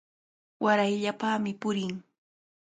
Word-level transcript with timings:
Warayllapami 0.63 1.51
purin. 1.61 1.93